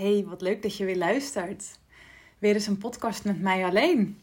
[0.00, 1.64] Hey, wat leuk dat je weer luistert.
[2.38, 4.20] Weer eens een podcast met mij alleen.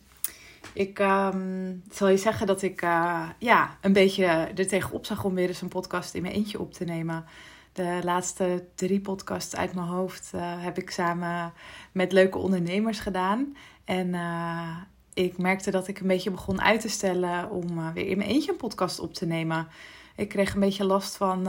[0.74, 5.34] Ik ehm, zal je zeggen dat ik uh, ja, een beetje er tegenop zag om
[5.34, 7.26] weer eens een podcast in mijn eentje op te nemen.
[7.74, 11.54] De laatste drie podcasts uit mijn hoofd uh, heb ik samen
[11.92, 13.56] met leuke ondernemers gedaan.
[13.86, 14.78] En uh,
[15.14, 18.52] ik merkte dat ik een beetje begon uit te stellen om weer in mijn eentje
[18.52, 19.68] een podcast op te nemen.
[20.16, 21.44] Ik kreeg een beetje last van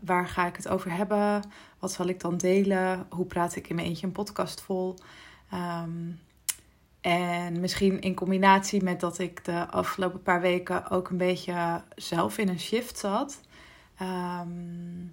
[0.00, 1.42] waar ga ik het over hebben?
[1.82, 3.06] Wat zal ik dan delen?
[3.10, 4.94] Hoe praat ik in mijn eentje een podcast vol?
[5.54, 6.20] Um,
[7.00, 12.38] en misschien in combinatie met dat ik de afgelopen paar weken ook een beetje zelf
[12.38, 13.40] in een shift zat.
[14.02, 15.10] Um,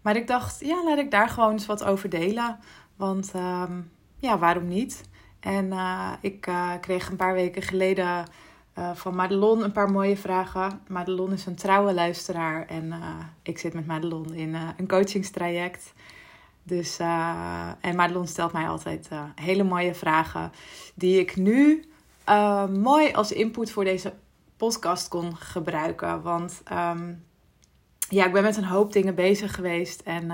[0.00, 2.58] maar ik dacht, ja, laat ik daar gewoon eens wat over delen.
[2.96, 5.02] Want um, ja, waarom niet?
[5.40, 8.26] En uh, ik uh, kreeg een paar weken geleden
[8.78, 10.80] uh, van Madelon een paar mooie vragen.
[10.88, 12.92] Madelon is een trouwe luisteraar en
[13.42, 15.92] ik zit met Madelon in een coachingstraject.
[16.62, 16.98] Dus,
[17.80, 20.52] en Madelon stelt mij altijd hele mooie vragen.
[20.94, 21.84] Die ik nu
[22.72, 24.14] mooi als input voor deze
[24.56, 26.22] podcast kon gebruiken.
[26.22, 27.24] Want um,
[28.08, 30.00] ja, ik ben met een hoop dingen bezig geweest.
[30.00, 30.30] En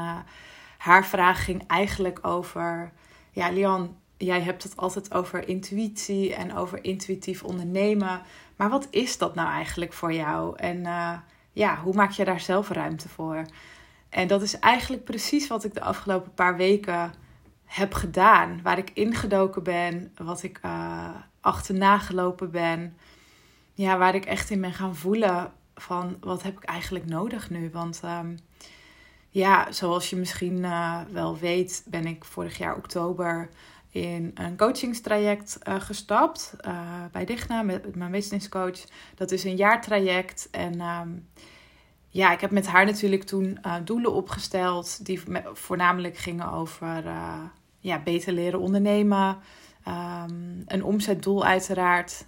[0.79, 2.93] haar vraag ging eigenlijk over...
[3.31, 8.23] Ja, Lian, jij hebt het altijd over intuïtie en over intuïtief ondernemen.
[8.57, 10.57] Maar wat is dat nou eigenlijk voor jou?
[10.57, 10.87] En
[11.53, 13.45] ja, hoe maak je daar zelf ruimte voor?
[14.09, 17.13] En dat is eigenlijk precies wat ik de afgelopen paar weken
[17.65, 18.63] heb gedaan.
[18.63, 21.09] Waar ik ingedoken ben, wat ik uh,
[21.41, 22.97] achterna gelopen ben.
[23.75, 27.71] Ja, waar ik echt in ben gaan voelen van wat heb ik eigenlijk nodig nu.
[27.71, 28.39] Want um,
[29.29, 33.49] ja, zoals je misschien uh, wel weet, ben ik vorig jaar oktober
[33.91, 36.57] in een coachingstraject uh, gestapt
[37.13, 38.85] bij Digna met mijn business coach.
[39.15, 41.29] Dat is een jaartraject en um,
[42.09, 45.23] ja, ik heb met haar natuurlijk toen uh, doelen opgesteld die
[45.53, 47.03] voornamelijk gingen over
[47.79, 49.39] ja, beter leren ondernemen.
[49.89, 52.25] Um, een omzetdoel uiteraard,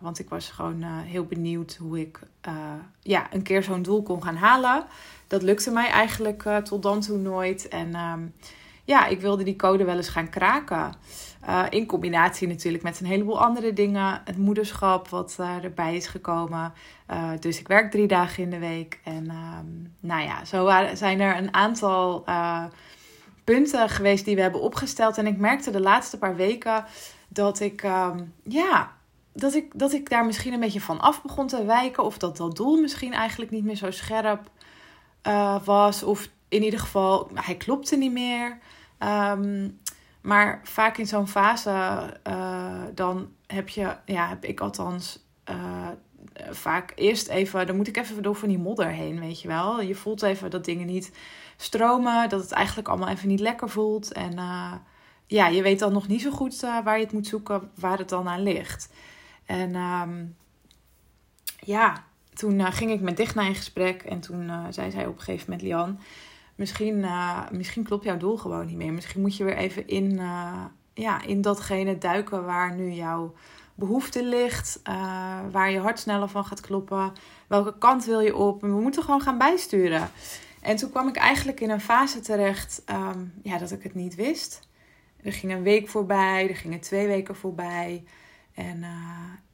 [0.00, 2.20] want ik was gewoon heel benieuwd hoe ik
[3.00, 4.84] ja, een keer zo'n doel kon gaan halen.
[5.26, 7.68] Dat lukte mij eigenlijk tot dan toe nooit.
[7.68, 8.34] En um,
[8.84, 10.94] ja, ik wilde die code wel eens gaan kraken.
[11.48, 14.22] Uh, in combinatie natuurlijk met een heleboel andere dingen.
[14.24, 16.72] Het moederschap wat uh, erbij is gekomen.
[17.10, 19.00] Uh, dus ik werk drie dagen in de week.
[19.04, 19.66] En ehm,
[20.00, 22.24] nou ja, zo waren, zijn er een aantal
[23.44, 25.18] punten geweest die we hebben opgesteld.
[25.18, 26.84] En ik merkte de laatste paar weken
[27.28, 28.92] dat ik, um, ja,
[29.32, 32.04] dat ik, dat ik daar misschien een beetje van af begon te wijken.
[32.04, 34.50] Of dat dat doel misschien eigenlijk niet meer zo scherp
[35.64, 36.02] was.
[36.02, 38.58] Of in ieder geval, hij klopte niet meer.
[38.98, 39.80] Um,
[40.20, 41.70] maar vaak in zo'n fase,
[42.28, 45.88] uh, dan heb je, ja, heb ik althans uh,
[46.50, 49.80] vaak eerst even, dan moet ik even door van die modder heen, weet je wel.
[49.80, 51.12] Je voelt even dat dingen niet
[51.56, 54.12] stromen, dat het eigenlijk allemaal even niet lekker voelt.
[54.12, 54.72] En uh,
[55.26, 58.08] ja, je weet dan nog niet zo goed waar je het moet zoeken, waar het
[58.08, 58.92] dan aan ligt.
[59.44, 60.36] En um,
[61.58, 65.50] ja, toen ging ik met Digna in gesprek en toen zei zij op een gegeven
[65.50, 65.98] moment, Lian
[66.60, 68.92] misschien, uh, misschien klopt jouw doel gewoon niet meer.
[68.92, 73.34] Misschien moet je weer even in, uh, ja, in datgene duiken waar nu jouw
[73.74, 74.80] behoefte ligt.
[74.88, 77.12] Uh, waar je hart sneller van gaat kloppen.
[77.46, 78.62] Welke kant wil je op?
[78.62, 80.10] En we moeten gewoon gaan bijsturen.
[80.60, 84.14] En toen kwam ik eigenlijk in een fase terecht um, ja, dat ik het niet
[84.14, 84.68] wist.
[85.22, 88.04] Er ging een week voorbij, er gingen twee weken voorbij.
[88.54, 88.84] En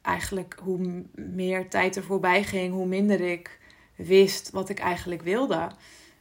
[0.02, 3.58] eigenlijk hoe meer tijd er voorbij ging, hoe minder ik
[3.96, 5.70] wist wat ik eigenlijk wilde.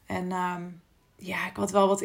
[0.06, 0.82] En um,
[1.16, 2.02] ja, ik had wel wat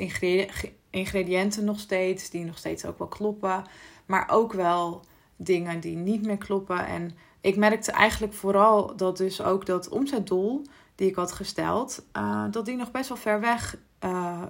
[0.91, 3.65] ingrediënten nog steeds, die nog steeds ook wel kloppen.
[4.07, 5.05] Maar ook wel
[5.37, 6.87] dingen die niet meer kloppen.
[6.87, 10.63] En ik merkte eigenlijk vooral dat dus ook dat omzetdoel
[10.95, 14.43] die ik had gesteld, uh, dat die nog best wel ver weg uh,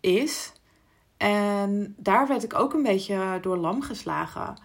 [0.00, 0.52] is.
[1.16, 4.56] En daar werd ik ook een beetje door lam geslagen.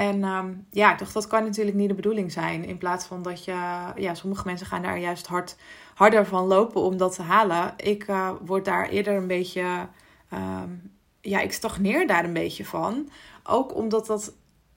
[0.00, 2.64] En um, ja, ik dacht, dat kan natuurlijk niet de bedoeling zijn.
[2.64, 3.52] In plaats van dat je,
[3.96, 5.56] ja, sommige mensen gaan daar juist hard,
[5.94, 7.74] harder van lopen om dat te halen.
[7.76, 9.88] Ik uh, word daar eerder een beetje,
[10.32, 13.10] um, ja, ik stagneer daar een beetje van.
[13.42, 14.32] Ook omdat dat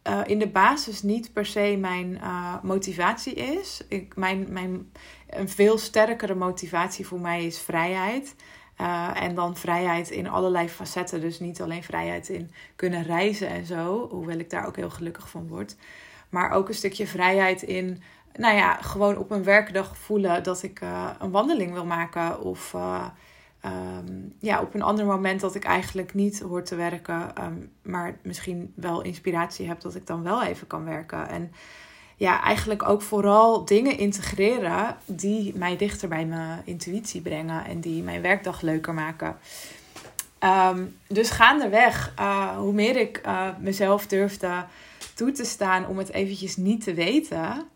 [0.08, 3.82] uh, in de basis niet per se mijn uh, motivatie is.
[3.88, 4.92] Ik, mijn, mijn,
[5.30, 8.36] een veel sterkere motivatie voor mij is vrijheid.
[8.82, 11.22] Uh, en dan vrijheid in allerlei facetten.
[11.22, 14.08] Dus niet alleen vrijheid in kunnen reizen en zo.
[14.10, 15.76] Hoewel ik daar ook heel gelukkig van word.
[16.30, 18.02] Maar ook een stukje vrijheid in,
[18.36, 22.42] nou ja, gewoon op een werkdag voelen dat ik uh, een wandeling wil maken.
[22.42, 23.06] Of uh,
[23.66, 27.44] um, ja, op een ander moment dat ik eigenlijk niet hoor te werken.
[27.44, 31.28] Um, maar misschien wel inspiratie heb dat ik dan wel even kan werken.
[31.28, 31.52] En
[32.16, 38.04] ja, eigenlijk ook vooral dingen integreren die mij dichter bij mijn intuïtie brengen en die
[38.04, 39.38] mijn werkdag leuker maken.
[40.40, 44.66] Um, dus gaandeweg, uh, hoe meer ik uh, mezelf durfde
[45.16, 47.68] toe te staan om het eventjes niet te weten,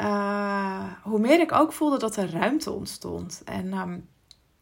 [0.00, 3.42] uh, hoe meer ik ook voelde dat er ruimte ontstond.
[3.44, 4.08] En um,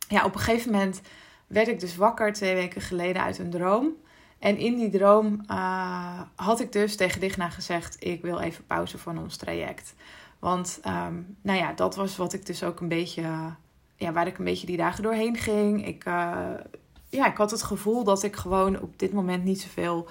[0.09, 1.01] ja, op een gegeven moment
[1.47, 3.93] werd ik dus wakker twee weken geleden uit een droom.
[4.39, 5.41] En in die droom
[6.35, 9.95] had ik dus tegen Digna gezegd: Ik wil even pauze van ons traject.
[10.39, 13.23] Want um, nou ja, dat was wat ik dus ook een beetje,
[13.97, 15.87] ja, waar ik een beetje die dagen doorheen ging.
[15.87, 16.05] Ik
[17.09, 20.09] ja, ik had het gevoel dat ik gewoon op dit moment niet zoveel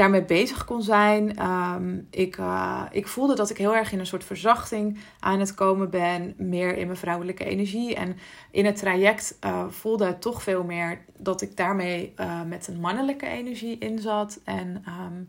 [0.00, 1.46] daarmee bezig kon zijn.
[1.46, 5.54] Um, ik, uh, ik voelde dat ik heel erg in een soort verzachting aan het
[5.54, 6.34] komen ben.
[6.36, 7.94] Meer in mijn vrouwelijke energie.
[7.94, 8.16] En
[8.50, 12.80] in het traject uh, voelde het toch veel meer dat ik daarmee uh, met een
[12.80, 14.40] mannelijke energie in zat.
[14.44, 15.28] En um,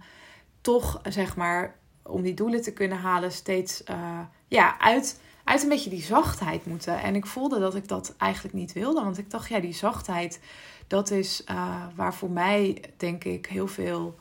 [0.62, 3.84] toch, zeg maar, om die doelen te kunnen halen, steeds
[4.48, 7.02] ja, uit, uit een beetje die zachtheid moeten.
[7.02, 9.04] En ik voelde dat ik dat eigenlijk niet wilde.
[9.04, 10.40] Want ik dacht, ja, die zachtheid
[10.88, 11.44] dat is
[11.96, 14.16] waar voor mij, denk ik, heel veel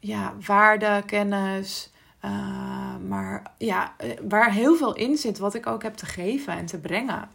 [0.00, 1.92] ja, waarde, kennis,
[2.24, 3.94] uh, maar ja,
[4.28, 7.28] waar heel veel in zit wat ik ook heb te geven en te brengen.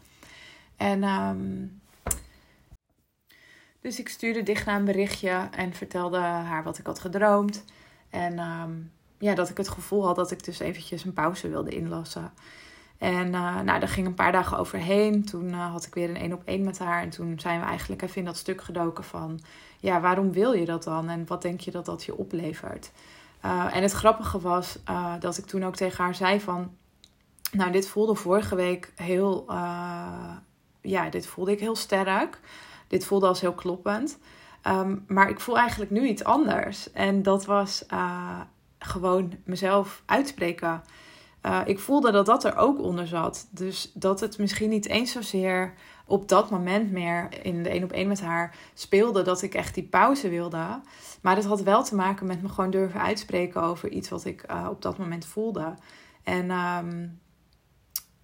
[0.77, 1.81] En um,
[3.81, 7.63] dus ik stuurde dicht naar een berichtje en vertelde haar wat ik had gedroomd.
[8.09, 11.69] En um, ja, dat ik het gevoel had dat ik dus eventjes een pauze wilde
[11.69, 12.31] inlassen.
[12.97, 15.25] En uh, nou, daar ging een paar dagen overheen.
[15.25, 17.01] Toen uh, had ik weer een één op één met haar.
[17.01, 19.39] En toen zijn we eigenlijk even in dat stuk gedoken van...
[19.79, 21.09] Ja, waarom wil je dat dan?
[21.09, 22.91] En wat denk je dat dat je oplevert?
[23.45, 24.79] Uh, en het grappige was
[25.19, 26.71] dat ik toen ook tegen haar zei van...
[27.51, 29.45] Nou, dit voelde vorige week heel...
[30.81, 32.39] ja, dit voelde ik heel sterk.
[32.87, 34.17] Dit voelde als heel kloppend.
[34.67, 36.91] Um, maar ik voel eigenlijk nu iets anders.
[36.91, 37.85] En dat was
[38.79, 40.81] gewoon mezelf uitspreken...
[41.47, 43.47] Uh, ik voelde dat dat er ook onder zat.
[43.51, 45.73] Dus dat het misschien niet eens zozeer
[46.05, 49.73] op dat moment meer in de één op één met haar speelde dat ik echt
[49.73, 50.81] die pauze wilde.
[51.21, 54.43] Maar dat had wel te maken met me gewoon durven uitspreken over iets wat ik
[54.51, 55.75] uh, op dat moment voelde.
[56.23, 57.19] En um,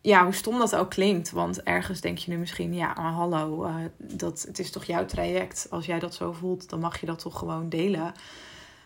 [0.01, 1.31] ja, hoe stom dat ook klinkt.
[1.31, 5.67] Want ergens denk je nu misschien, ja, hallo, uh, dat, het is toch jouw traject.
[5.69, 8.13] Als jij dat zo voelt, dan mag je dat toch gewoon delen.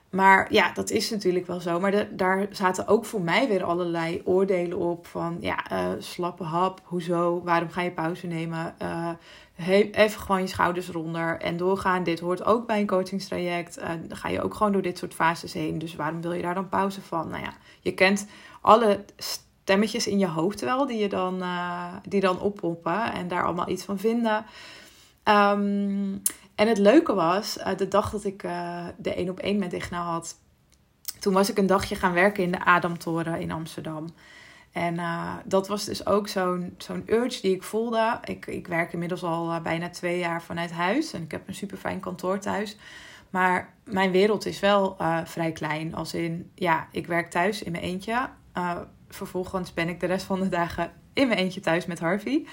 [0.10, 1.80] Maar ja, dat is natuurlijk wel zo.
[1.80, 5.08] Maar daar zaten ook voor mij weer allerlei oordelen op.
[5.08, 8.76] Van ja, uh, slappe hap, hoezo, waarom ga je pauze nemen?
[8.82, 9.10] Uh,
[9.92, 12.04] even gewoon je schouders ronder en doorgaan.
[12.04, 13.78] Dit hoort ook bij een coachingstraject.
[13.78, 15.80] Uh, dan ga je ook gewoon door dit soort fases heen.
[15.80, 17.30] Dus waarom wil je daar dan pauze van?
[17.30, 18.28] Nou ja, je kent
[18.62, 21.44] alle stemmetjes in je hoofd wel die je dan,
[22.04, 24.46] die dan oppoppen en daar allemaal iets van vinden.
[25.24, 26.22] Um,
[26.58, 29.72] en het leuke was, uh, de dag dat ik uh, de één op één met
[29.72, 30.36] Digna had,
[31.20, 34.10] toen was ik een dagje gaan werken in de Adamtoren in Amsterdam.
[34.72, 38.20] En uh, dat was dus ook zo'n zo'n urge die ik voelde.
[38.24, 41.78] Ik, ik werk inmiddels al bijna twee jaar vanuit huis en ik heb een super
[41.78, 42.78] fijn kantoor thuis.
[43.30, 45.96] Maar mijn wereld is wel vrij klein.
[45.96, 48.30] Als in, ja, ik werk thuis in mijn eentje.
[49.10, 52.46] vervolgens ben ik de rest van de dagen in mijn eentje thuis met Harvey.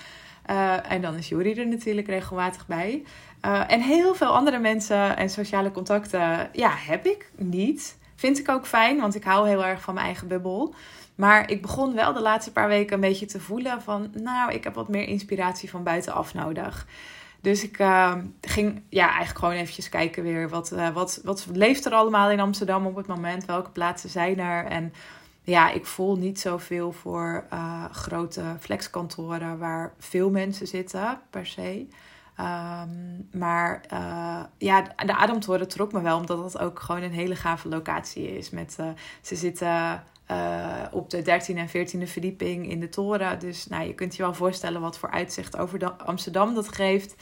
[0.50, 3.02] Uh, en dan is Juri er natuurlijk regelmatig bij.
[3.44, 7.99] Uh, en heel veel andere mensen en sociale contacten, ja, heb ik niet.
[8.14, 10.75] Vind ik ook fijn, want ik hou heel erg van mijn eigen bubbel.
[11.14, 14.64] Maar ik begon wel de laatste paar weken een beetje te voelen van, nou, ik
[14.64, 16.87] heb wat meer inspiratie van buitenaf nodig.
[17.41, 20.49] Dus ik uh, ging ja, eigenlijk gewoon eventjes kijken weer.
[20.49, 23.44] Wat, uh, wat, wat leeft er allemaal in Amsterdam op het moment?
[23.44, 24.65] Welke plaatsen zijn er?
[24.65, 24.93] En
[25.44, 31.86] ja, ik voel niet zoveel voor uh, grote flexkantoren waar veel mensen zitten, per se.
[32.41, 37.36] Um, maar uh, ja, de Ademtoren trok me wel, omdat dat ook gewoon een hele
[37.36, 38.51] gave locatie is.
[38.51, 38.86] Met, uh,
[39.20, 40.05] ze zitten
[40.91, 43.39] op de 13e en 14e verdieping in de toren.
[43.39, 47.15] Dus nou, je kunt je wel voorstellen wat voor uitzicht over Amsterdam dat geeft.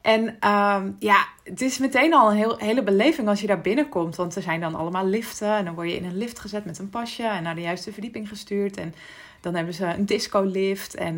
[0.00, 4.16] En um, ja, het is meteen al een heel, hele beleving als je daar binnenkomt.
[4.16, 5.56] Want er zijn dan allemaal liften.
[5.56, 7.92] En dan word je in een lift gezet met een pasje en naar de juiste
[7.92, 8.76] verdieping gestuurd.
[8.76, 8.94] En
[9.40, 11.14] dan hebben ze een disco-lift en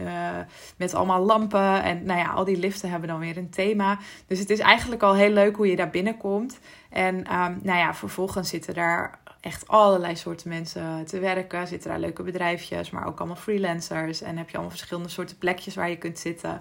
[0.00, 0.38] uh,
[0.76, 1.82] met allemaal lampen.
[1.82, 3.98] En nou ja, al die liften hebben dan weer een thema.
[4.26, 6.58] Dus het is eigenlijk al heel leuk hoe je daar binnenkomt.
[6.90, 11.66] En um, nou ja, vervolgens zitten daar echt allerlei soorten mensen te werken.
[11.66, 14.22] Zitten daar leuke bedrijfjes, maar ook allemaal freelancers.
[14.22, 16.60] En heb je allemaal verschillende soorten plekjes waar je kunt zitten.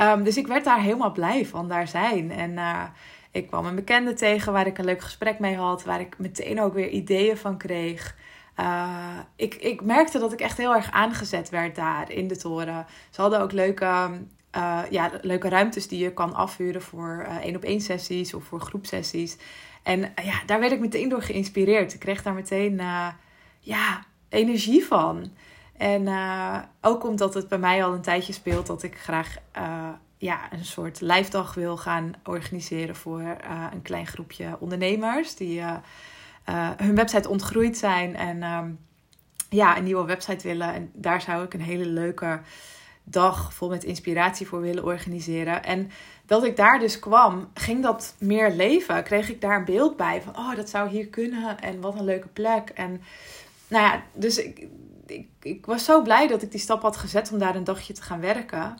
[0.00, 2.30] Um, dus ik werd daar helemaal blij van, daar zijn.
[2.30, 2.82] En uh,
[3.30, 5.84] ik kwam een bekende tegen waar ik een leuk gesprek mee had.
[5.84, 8.16] Waar ik meteen ook weer ideeën van kreeg.
[8.60, 12.86] Uh, ik, ik merkte dat ik echt heel erg aangezet werd daar in de toren.
[13.10, 14.10] Ze hadden ook leuke,
[14.56, 18.60] uh, ja, leuke ruimtes die je kan afhuren voor één op één sessies of voor
[18.60, 19.36] groepsessies.
[19.82, 21.94] En ja, daar werd ik meteen door geïnspireerd.
[21.94, 22.80] Ik kreeg daar meteen
[23.60, 25.30] ja, energie van.
[25.80, 29.88] En uh, ook omdat het bij mij al een tijdje speelt dat ik graag uh,
[30.16, 33.20] ja, een soort lijfdag wil gaan organiseren voor
[33.72, 35.62] een klein groepje ondernemers die
[36.76, 38.70] hun website ontgroeid zijn en ehm,
[39.48, 40.74] ja, een nieuwe website willen.
[40.74, 42.40] En daar zou ik een hele leuke
[43.04, 45.64] dag vol met inspiratie voor willen organiseren.
[45.64, 45.90] En
[46.26, 49.02] dat ik daar dus kwam, ging dat meer leven.
[49.02, 52.04] Kreeg ik daar een beeld bij van, oh, dat zou hier kunnen en wat een
[52.04, 52.68] leuke plek.
[52.68, 53.02] En
[53.68, 54.66] nou ja, dus ik,
[55.10, 57.92] ik, ik was zo blij dat ik die stap had gezet om daar een dagje
[57.92, 58.76] te gaan werken.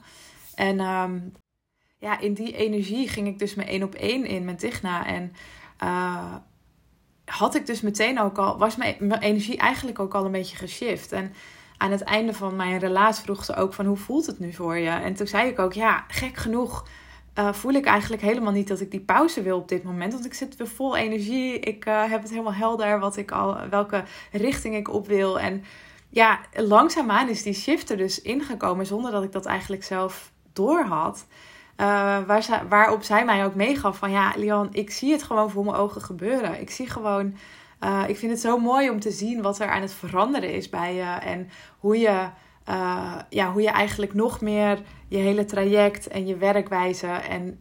[0.55, 1.19] En ehm,
[1.99, 5.07] ja, in die energie ging ik dus mijn één op één in met Digna.
[5.07, 5.33] En
[5.83, 6.35] uh,
[7.25, 10.57] had ik dus meteen ook al, was mijn, mijn energie eigenlijk ook al een beetje
[10.57, 11.13] geshift.
[11.13, 11.33] En
[11.77, 14.77] aan het einde van mijn relatie vroeg ze ook van hoe voelt het nu voor
[14.77, 14.89] je?
[14.89, 16.85] En toen zei ik ook, ja, gek genoeg
[17.39, 20.13] uh, voel ik eigenlijk helemaal niet dat ik die pauze wil op dit moment.
[20.13, 21.59] Want ik zit weer vol energie.
[21.59, 25.41] Ik uh, heb het helemaal helder wat ik al, welke richting ik op wil.
[25.41, 25.65] En
[26.11, 30.85] ja, langzaamaan is die shift er dus ingekomen zonder dat ik dat eigenlijk zelf door
[30.85, 31.27] had.
[31.77, 31.87] Uh,
[32.27, 35.77] waar waarop zij mij ook meegaf van ja, Lian, ik zie het gewoon voor mijn
[35.77, 36.61] ogen gebeuren.
[36.61, 37.37] Ik zie gewoon,
[37.81, 40.69] uh, ik vind het zo mooi om te zien wat er aan het veranderen is
[40.69, 41.19] bij je.
[41.21, 42.27] En hoe je,
[42.69, 47.61] uh, ja, hoe je eigenlijk nog meer je hele traject en je werkwijze en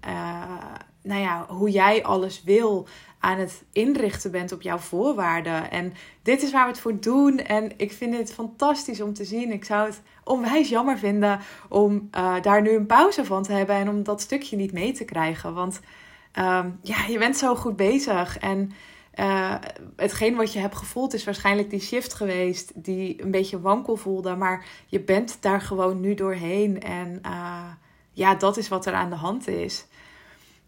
[1.01, 2.87] nou ja, hoe jij alles wil
[3.19, 5.71] aan het inrichten bent op jouw voorwaarden.
[5.71, 7.37] En dit is waar we het voor doen.
[7.37, 9.51] En ik vind het fantastisch om te zien.
[9.51, 13.75] Ik zou het onwijs jammer vinden om uh, daar nu een pauze van te hebben
[13.75, 15.53] en om dat stukje niet mee te krijgen.
[15.53, 15.79] Want
[16.39, 18.37] um, ja, je bent zo goed bezig.
[18.37, 18.71] En
[19.15, 19.55] uh,
[19.95, 24.35] hetgeen wat je hebt gevoeld is waarschijnlijk die shift geweest, die een beetje wankel voelde.
[24.35, 26.81] Maar je bent daar gewoon nu doorheen.
[26.81, 27.63] En uh,
[28.11, 29.85] ja, dat is wat er aan de hand is.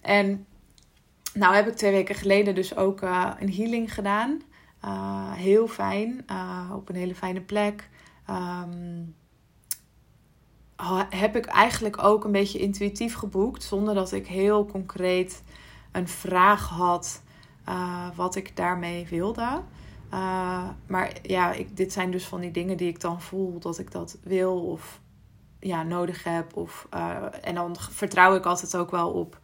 [0.02, 0.46] En
[1.34, 4.42] nou heb ik twee weken geleden dus ook uh, een healing gedaan.
[4.86, 7.90] Uh, heel fijn, uh, op een hele fijne plek.
[8.30, 9.16] Um,
[11.10, 15.44] heb ik eigenlijk ook een beetje intuïtief geboekt, zonder dat ik heel concreet
[15.92, 17.22] een vraag had
[18.16, 19.62] wat ik daarmee wilde.
[20.88, 23.92] maar ja, ik, dit zijn dus van die dingen die ik dan voel dat ik
[23.92, 25.00] dat wil of
[25.60, 26.58] ja, nodig heb.
[26.58, 26.88] Of,
[27.42, 29.40] en dan vertrouw ik altijd ook wel op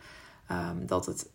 [0.51, 1.29] um, dat het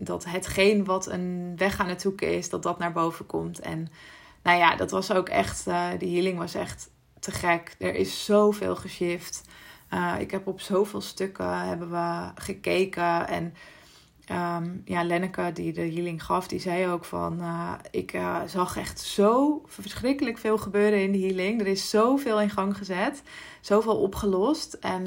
[0.00, 3.60] dat hetgeen wat een weg aan het zoeken is, dat dat naar boven komt.
[3.60, 3.88] En
[4.42, 7.74] nou ja, dat was ook echt, uh, die healing was echt te gek.
[7.78, 9.42] Er is zoveel geshift.
[9.90, 13.28] Uh, ik heb op zoveel stukken hebben we gekeken.
[13.28, 13.54] En
[14.32, 17.40] um, ja, Lenneke, die de healing gaf, die zei ook van...
[17.40, 21.60] Uh, ik zag echt zo verschrikkelijk veel gebeuren in de healing.
[21.60, 23.22] Er is zoveel in gang gezet.
[23.60, 24.72] Zoveel opgelost.
[24.72, 25.04] En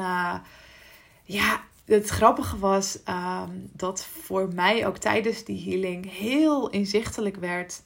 [1.24, 7.84] ja, het grappige was um, dat voor mij ook tijdens die healing heel inzichtelijk werd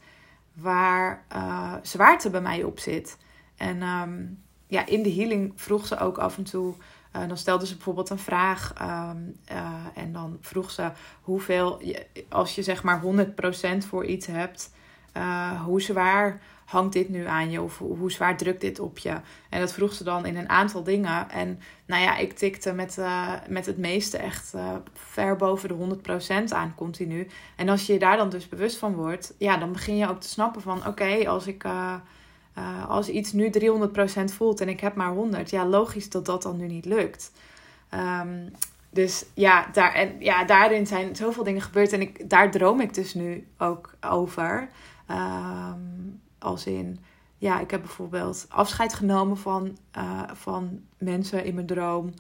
[0.53, 3.18] waar uh, zwaarte bij mij op zit.
[3.58, 6.74] En um, ja, in de healing vroeg ze ook af en toe.
[7.15, 10.91] Uh, dan stelde ze bijvoorbeeld een vraag um, uh, en dan vroeg ze
[11.22, 11.82] hoeveel,
[12.29, 14.72] als je zeg maar 100% voor iets hebt,
[15.65, 17.61] hoe zwaar hangt dit nu aan je?
[17.61, 19.15] Of hoe zwaar drukt dit op je?
[19.49, 21.29] En dat vroeg ze dan in een aantal dingen.
[21.29, 25.99] En nou ja, ik tikte met, uh, met het meeste echt uh, ver boven de
[26.49, 27.27] 100% aan continu.
[27.55, 30.19] En als je je daar dan dus bewust van wordt, ja, dan begin je ook
[30.19, 31.63] te snappen van oké, als ik.
[31.63, 31.93] Uh,
[32.88, 36.57] als iets nu 300% voelt en ik heb maar 100, ja, logisch dat dat dan
[36.57, 37.31] nu niet lukt.
[37.93, 38.51] Um,
[38.89, 42.93] dus ja, daar, en, ja, daarin zijn zoveel dingen gebeurd en ik, daar droom ik
[42.93, 44.69] dus nu ook over.
[45.11, 47.00] Um, als in,
[47.38, 52.13] ja, ik heb bijvoorbeeld afscheid genomen van, uh, van mensen in mijn droom.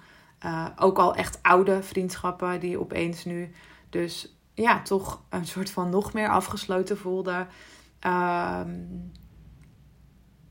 [0.45, 3.51] Uh, ook al echt oude vriendschappen die opeens nu
[3.89, 7.47] dus ja, toch een soort van nog meer afgesloten voelden.
[8.07, 9.11] Um,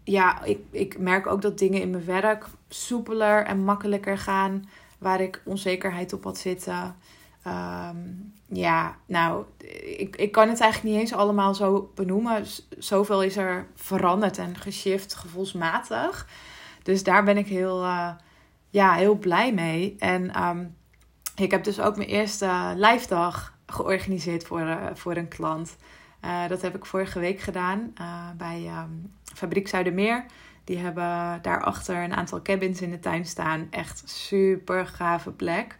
[0.05, 4.69] ja, ik, ik merk ook dat dingen in mijn werk soepeler en makkelijker gaan.
[4.99, 6.97] Waar ik onzekerheid op had zitten.
[7.49, 9.45] Um, ja, nou,
[9.99, 12.45] ik, ik kan het eigenlijk niet eens allemaal zo benoemen.
[12.79, 16.29] Zoveel is er veranderd en geshift gevoelsmatig.
[16.83, 18.11] Dus daar ben ik heel, uh,
[18.69, 19.97] ja, heel blij mee.
[19.99, 20.77] En um,
[21.37, 25.77] ik heb dus ook mijn eerste live dag georganiseerd voor, uh, voor een klant.
[26.25, 27.93] Uh, dat heb ik vorige week gedaan
[28.37, 30.25] bij um, Fabriek Zuidermeer.
[30.65, 33.67] Die hebben daarachter een aantal cabins in de tuin staan.
[33.71, 35.77] Echt super gave plek.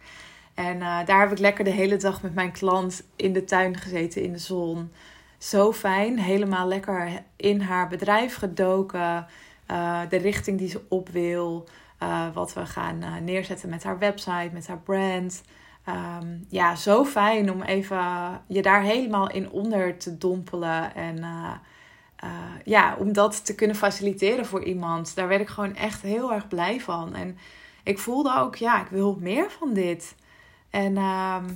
[0.59, 3.77] En uh, daar heb ik lekker de hele dag met mijn klant in de tuin
[3.77, 4.91] gezeten in de zon.
[5.37, 6.19] Zo fijn.
[6.19, 9.27] Helemaal lekker in haar bedrijf gedoken.
[9.71, 11.67] Uh, de richting die ze op wil.
[12.03, 15.43] Uh, wat we gaan neerzetten met haar website, met haar brand.
[16.19, 18.01] Um, ja, zo fijn om even
[18.47, 20.95] je daar helemaal in onder te dompelen.
[20.95, 21.23] En
[22.63, 25.15] ja, om dat te kunnen faciliteren voor iemand.
[25.15, 27.15] Daar werd ik gewoon echt heel erg blij van.
[27.15, 27.37] En
[27.83, 30.15] ik voelde ook, ja, ik wil meer van dit.
[30.69, 31.49] En ehm,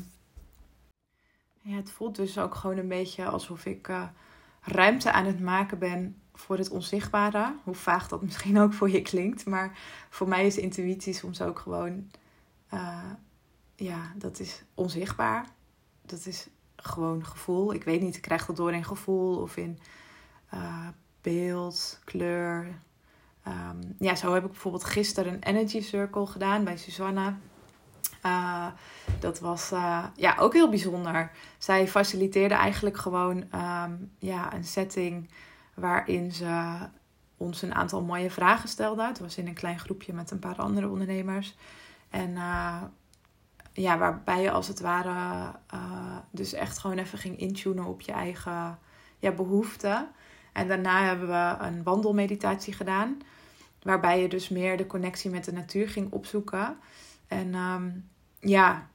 [1.61, 4.03] ja, het voelt dus ook gewoon een beetje alsof ik uh,
[4.61, 7.55] ruimte aan het maken ben voor het onzichtbare.
[7.63, 9.45] Hoe vaag dat misschien ook voor je klinkt.
[9.45, 9.77] Maar
[10.09, 12.11] voor mij is intuïtie soms ook gewoon,
[12.73, 13.11] uh,
[13.75, 15.45] ja, dat is onzichtbaar.
[16.05, 17.73] Dat is gewoon gevoel.
[17.73, 19.79] Ik weet niet, ik krijg dat door in gevoel of in
[20.53, 20.87] uh,
[21.21, 22.81] beeld, kleur.
[23.47, 27.37] Um, ja, zo heb ik bijvoorbeeld gisteren een energy circle gedaan bij Susanna.
[28.25, 28.67] Uh,
[29.23, 31.31] dat was uh, ja, ook heel bijzonder.
[31.57, 35.29] Zij faciliteerde eigenlijk gewoon um, ja, een setting
[35.73, 36.75] waarin ze
[37.37, 39.05] ons een aantal mooie vragen stelde.
[39.05, 41.55] Het was in een klein groepje met een paar andere ondernemers.
[42.09, 42.81] En uh,
[43.73, 45.51] ja, waarbij je als het ware
[46.31, 48.79] dus echt gewoon even ging intunen op je eigen
[49.19, 50.07] ja, behoeften.
[50.53, 53.17] En daarna hebben we een wandelmeditatie gedaan.
[53.81, 56.77] Waarbij je dus meer de connectie met de natuur ging opzoeken.
[57.27, 58.87] En um, ja,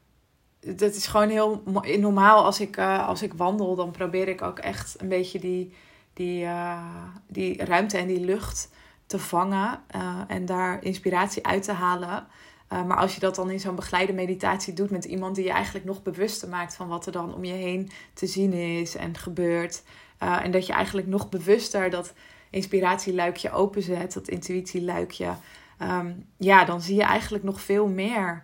[0.77, 1.63] dat is gewoon heel
[1.99, 3.75] normaal als ik, uh, als ik wandel.
[3.75, 5.75] Dan probeer ik ook echt een beetje die,
[6.13, 6.83] die, uh,
[7.27, 8.71] die ruimte en die lucht
[9.07, 9.81] te vangen.
[9.97, 12.27] Uh, en daar inspiratie uit te halen.
[12.69, 15.85] maar als je dat dan in zo'n begeleide meditatie doet met iemand die je eigenlijk
[15.85, 19.83] nog bewuster maakt van wat er dan om je heen te zien is en gebeurt.
[20.19, 22.13] en dat je eigenlijk nog bewuster dat
[22.51, 25.35] inspiratieluikje openzet, dat intuïtieluikje.
[25.83, 28.43] Um, ja, dan zie je eigenlijk nog veel meer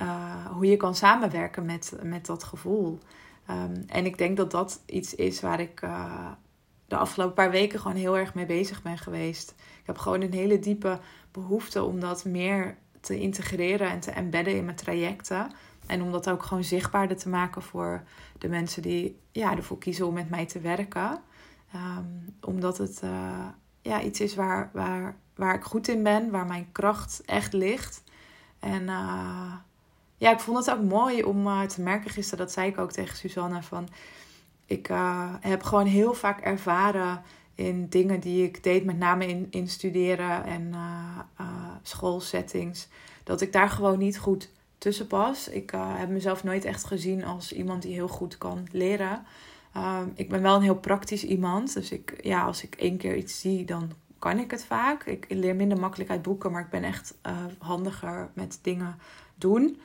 [0.00, 2.98] uh, hoe je kan samenwerken met, met dat gevoel.
[3.50, 6.30] Um, en ik denk dat dat iets is waar ik uh,
[6.86, 9.50] de afgelopen paar weken gewoon heel erg mee bezig ben geweest.
[9.80, 10.98] Ik heb gewoon een hele diepe
[11.32, 15.50] behoefte om dat meer te integreren en te embedden in mijn trajecten.
[15.86, 18.02] En om dat ook gewoon zichtbaarder te maken voor
[18.38, 21.20] de mensen die ja, ervoor kiezen om met mij te werken.
[21.74, 23.46] Um, omdat het uh,
[23.82, 28.02] ja, iets is waar, waar, waar ik goed in ben, waar mijn kracht echt ligt.
[28.58, 28.88] En
[30.20, 32.92] ja, ik vond het ook mooi om uh, te merken gisteren, dat zei ik ook
[32.92, 33.88] tegen Suzanne, van
[34.66, 34.90] ik
[35.40, 37.22] heb gewoon heel vaak ervaren
[37.54, 40.74] in dingen die ik deed, met name in, in studeren en
[41.82, 42.88] schoolsettings,
[43.24, 45.48] dat ik daar gewoon niet goed tussen pas.
[45.48, 49.24] Ik heb mezelf nooit echt gezien als iemand die heel goed kan leren.
[49.72, 51.74] Ehm, ik ben wel een heel praktisch iemand.
[51.74, 55.04] Dus ik, ja, als ik één keer iets zie, dan kan ik het vaak.
[55.04, 58.98] Ik leer minder makkelijk uit boeken, maar ik ben echt uh, handiger met dingen
[59.34, 59.80] doen.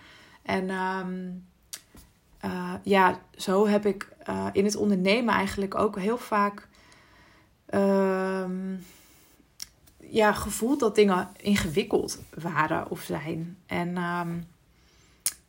[0.45, 1.45] En um,
[2.45, 6.67] uh, ja, zo heb ik uh, in het ondernemen eigenlijk ook heel vaak
[7.73, 8.85] um,
[9.99, 13.57] ja, gevoeld dat dingen ingewikkeld waren of zijn.
[13.65, 13.97] En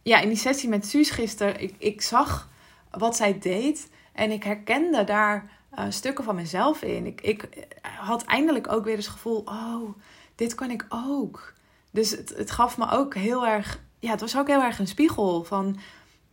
[0.02, 2.48] ja, in die sessie met Suus gisteren, ik, ik zag
[2.90, 3.88] wat zij deed.
[4.12, 7.06] En ik herkende daar uh, stukken van mezelf in.
[7.06, 7.48] Ik, ik
[7.82, 9.98] had eindelijk ook weer eens het gevoel: oh,
[10.34, 11.52] dit kan ik ook.
[11.90, 13.80] Dus het, het gaf me ook heel erg.
[13.98, 15.78] Ja, het was ook heel erg een spiegel van.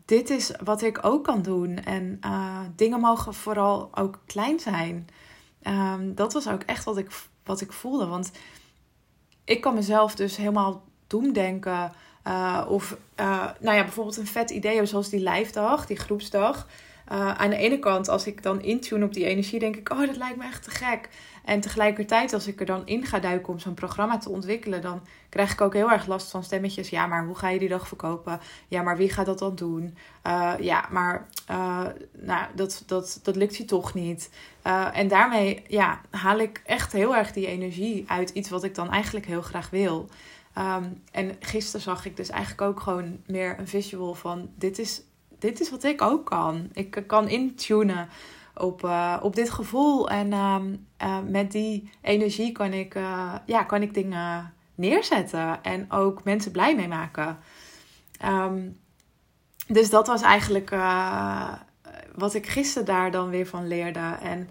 [0.05, 1.77] Dit is wat ik ook kan doen.
[1.77, 5.07] En uh, dingen mogen vooral ook klein zijn.
[5.63, 7.11] Um, dat was ook echt wat ik,
[7.43, 8.05] wat ik voelde.
[8.05, 8.31] Want
[9.43, 11.91] ik kan mezelf dus helemaal doemdenken.
[12.27, 12.97] Uh, of
[13.59, 16.67] nou ja, bijvoorbeeld een vet idee zoals die live dag, die groepsdag.
[17.11, 19.99] Uh, aan de ene kant, als ik dan intune op die energie, denk ik, oh,
[19.99, 21.09] dat lijkt me echt te gek.
[21.45, 25.01] En tegelijkertijd, als ik er dan in ga duiken om zo'n programma te ontwikkelen, dan
[25.29, 26.89] krijg ik ook heel erg last van stemmetjes.
[26.89, 28.39] Ja, maar hoe ga je die dag verkopen?
[28.67, 29.97] Ja, maar wie gaat dat dan doen?
[30.27, 34.29] Uh, ja, maar uh, nou, dat, dat, dat lukt je toch niet.
[34.93, 38.89] en daarmee ja, haal ik echt heel erg die energie uit iets wat ik dan
[38.89, 40.09] eigenlijk heel graag wil.
[40.57, 45.01] Um, en gisteren zag ik dus eigenlijk ook gewoon meer een visual van: dit is
[45.43, 46.69] dit is wat ik ook kan.
[46.73, 48.09] Ik kan intunen
[48.55, 50.09] op, uh, op dit gevoel.
[50.09, 50.61] En uh,
[51.01, 55.63] uh, met die energie kan ik, eh, ja, kan ik dingen neerzetten.
[55.63, 57.37] En ook mensen blij mee maken.
[58.25, 58.79] Um,
[59.67, 60.69] dus dat was eigenlijk
[62.15, 64.17] wat ik gisteren daar dan weer van leerde.
[64.21, 64.49] En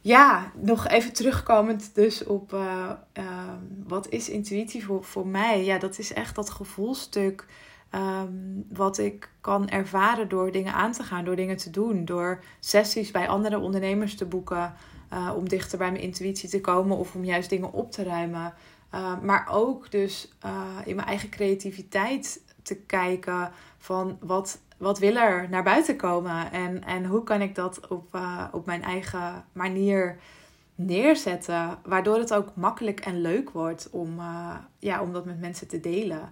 [0.00, 5.64] ja, nog even terugkomend dus op ehm, wat is intuïtie voor, voor mij?
[5.64, 7.46] Ja, dat is echt dat gevoelstuk
[7.94, 12.42] Um, wat ik kan ervaren door dingen aan te gaan, door dingen te doen, door
[12.60, 14.74] sessies bij andere ondernemers te boeken,
[15.12, 18.54] uh, om dichter bij mijn intuïtie te komen of om juist dingen op te ruimen.
[18.94, 20.52] Uh, maar ook dus uh,
[20.84, 26.84] in mijn eigen creativiteit te kijken van wat, wat wil er naar buiten komen en,
[26.84, 28.20] en hoe kan ik dat op,
[28.52, 30.18] op mijn eigen manier
[30.74, 34.20] neerzetten, waardoor het ook makkelijk en leuk wordt om,
[34.78, 36.30] ja, om dat met mensen te delen.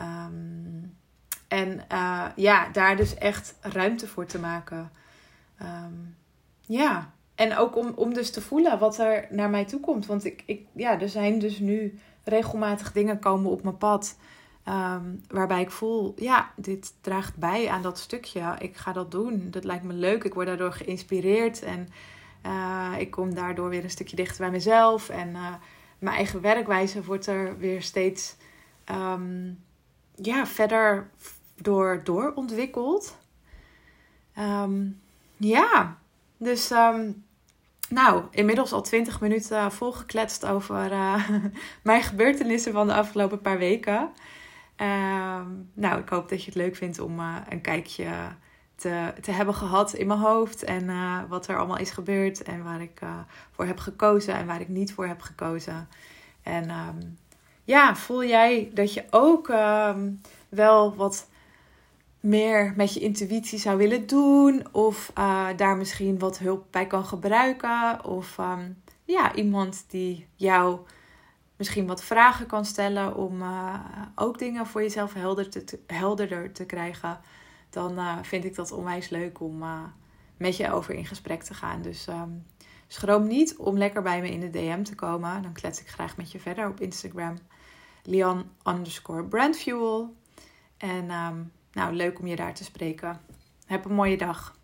[0.00, 0.98] Um,
[1.48, 4.90] en uh, ja, daar dus echt ruimte voor te maken.
[5.62, 6.16] Um,
[6.60, 10.06] ja, en ook om, om dus te voelen wat er naar mij toe komt.
[10.06, 14.16] Want ik, ik, ja, er zijn dus nu regelmatig dingen komen op mijn pad.
[14.64, 18.56] Ehm, waarbij ik voel, ja, dit draagt bij aan dat stukje.
[18.58, 19.46] Ik ga dat doen.
[19.50, 20.24] Dat lijkt me leuk.
[20.24, 21.62] Ik word daardoor geïnspireerd.
[21.62, 21.88] En
[22.46, 25.08] uh, ik kom daardoor weer een stukje dichter bij mezelf.
[25.08, 25.54] En uh,
[25.98, 28.36] mijn eigen werkwijze wordt er weer steeds
[30.22, 31.10] ja, verder
[31.62, 33.18] door, ontwikkeld.
[34.38, 35.00] Um,
[35.36, 35.98] ja,
[36.36, 37.24] dus um,
[37.88, 41.28] nou, inmiddels al twintig minuten volgekletst over uh,
[41.82, 44.10] mijn gebeurtenissen van de afgelopen paar weken.
[45.72, 48.10] nou, ik hoop dat je het leuk vindt om uh, een kijkje
[48.74, 50.62] te, te hebben gehad in mijn hoofd.
[50.62, 52.42] En uh, wat er allemaal is gebeurd.
[52.42, 53.00] En waar ik
[53.50, 55.88] voor heb gekozen en waar ik niet voor heb gekozen.
[56.42, 56.70] En
[57.64, 61.28] ja, voel jij dat je ook um, wel wat
[62.20, 64.66] meer met je intuïtie zou willen doen?
[64.72, 68.04] Of uh, daar misschien wat hulp bij kan gebruiken?
[68.04, 70.78] Of um, ja, iemand die jou
[71.56, 73.42] misschien wat vragen kan stellen om
[74.14, 75.14] ook dingen voor jezelf
[75.86, 77.20] helderder te krijgen
[77.70, 79.64] dan uh, vind ik dat onwijs leuk om
[80.36, 81.82] met je over in gesprek te gaan.
[81.82, 82.46] Dus um,
[82.92, 85.42] schroom niet om lekker bij me in de DM te komen.
[85.42, 87.38] Dan klets ik graag met je verder op Instagram.
[88.02, 90.16] Lian underscore brandfuel.
[90.76, 93.20] En um, nou, leuk om je daar te spreken.
[93.66, 94.58] Heb een mooie dag.